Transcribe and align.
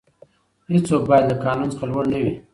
هیڅوک 0.71 1.03
باید 1.09 1.25
له 1.29 1.35
قانون 1.43 1.67
څخه 1.73 1.83
لوړ 1.91 2.05
نه 2.13 2.19
وي. 2.23 2.33